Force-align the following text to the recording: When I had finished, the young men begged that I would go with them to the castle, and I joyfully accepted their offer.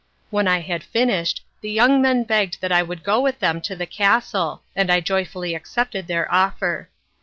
When 0.31 0.47
I 0.47 0.61
had 0.61 0.83
finished, 0.83 1.45
the 1.61 1.69
young 1.69 2.01
men 2.01 2.23
begged 2.23 2.59
that 2.61 2.71
I 2.71 2.81
would 2.81 3.03
go 3.03 3.21
with 3.21 3.37
them 3.37 3.61
to 3.61 3.75
the 3.75 3.85
castle, 3.85 4.63
and 4.75 4.91
I 4.91 4.99
joyfully 4.99 5.53
accepted 5.53 6.07
their 6.07 6.25
offer. 6.33 6.89